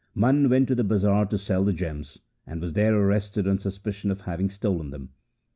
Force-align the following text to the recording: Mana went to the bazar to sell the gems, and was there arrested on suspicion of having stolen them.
Mana 0.15 0.49
went 0.49 0.67
to 0.69 0.73
the 0.73 0.83
bazar 0.83 1.27
to 1.27 1.37
sell 1.37 1.63
the 1.63 1.73
gems, 1.73 2.17
and 2.47 2.59
was 2.59 2.73
there 2.73 2.95
arrested 2.97 3.47
on 3.47 3.59
suspicion 3.59 4.09
of 4.09 4.21
having 4.21 4.49
stolen 4.49 4.89
them. 4.89 5.11